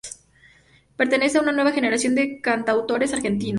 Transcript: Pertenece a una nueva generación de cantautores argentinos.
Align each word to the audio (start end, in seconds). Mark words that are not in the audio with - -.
Pertenece 0.97 1.37
a 1.37 1.41
una 1.41 1.51
nueva 1.51 1.73
generación 1.73 2.15
de 2.15 2.41
cantautores 2.41 3.13
argentinos. 3.13 3.49